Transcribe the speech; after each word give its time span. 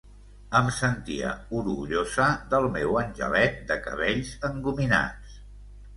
Em 0.59 0.69
sentia 0.77 1.33
orgullosa 1.59 2.27
del 2.53 2.67
meu 2.79 2.97
angelet 3.05 3.61
de 3.73 3.81
cabells 3.85 4.33
engominats. 4.51 5.37